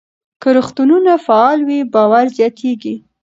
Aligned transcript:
که 0.41 0.49
روغتونونه 0.55 1.11
فعال 1.25 1.59
وي، 1.67 1.79
باور 1.93 2.25
زیاتېږي. 2.37 2.95